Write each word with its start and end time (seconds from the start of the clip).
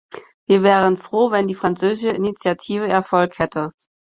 Wir 0.47 0.63
wären 0.63 0.97
froh, 0.97 1.29
wenn 1.29 1.45
die 1.47 1.53
französische 1.53 2.09
Initiative 2.15 2.87
Erfolg 2.87 3.37
hätte. 3.37 3.69